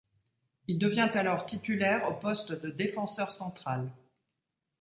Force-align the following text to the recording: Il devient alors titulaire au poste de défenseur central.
Il 0.67 0.79
devient 0.79 1.11
alors 1.13 1.45
titulaire 1.45 2.09
au 2.09 2.15
poste 2.15 2.53
de 2.53 2.71
défenseur 2.71 3.31
central. 3.31 3.87